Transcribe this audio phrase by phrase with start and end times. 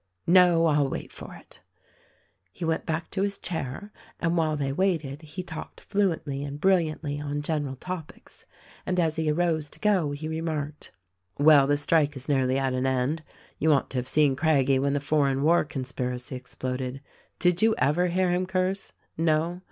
[0.25, 0.65] No!
[0.65, 1.59] I will wait for it."
[2.51, 7.19] He went back to his chair, and while they waited he talked fluently and brilliantly
[7.21, 8.47] on general topics;
[8.83, 10.89] and as he arose to go he remarked,
[11.37, 13.21] "Well, the strike is nearly at an end.
[13.59, 17.01] You ought to have seen Craggie when the foreign war conspiracy exploded.
[17.37, 18.93] Did you ever hear him curse?
[19.19, 19.59] No?